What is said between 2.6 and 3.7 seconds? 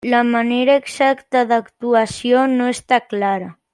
està clara.